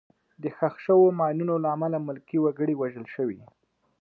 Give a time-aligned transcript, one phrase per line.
[0.41, 3.41] د ښخ شوو ماینونو له امله ملکي وګړي وژل شوي.